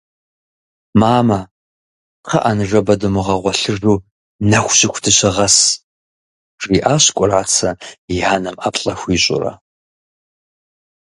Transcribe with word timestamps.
«Мамэ, 0.99 1.39
кхъыӏэ, 2.25 2.51
ныжэбэ 2.57 2.93
дымыгъуэлъыжу, 2.99 3.97
нэху 4.49 4.73
щыху 4.77 5.01
дыщыгъэс» 5.03 5.57
жиӏащ 6.61 7.05
Кӏурацэ 7.15 7.69
и 8.15 8.17
анэм 8.33 8.55
ӏэплӏэ 8.61 8.93
хуищӏурэ. 8.99 9.53